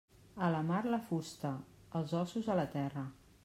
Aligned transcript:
A 0.45 0.47
la 0.53 0.61
mar, 0.69 0.79
la 0.93 0.99
fusta; 1.11 1.53
els 2.01 2.17
ossos, 2.23 2.51
a 2.55 2.57
la 2.61 2.65
terra. 2.81 3.09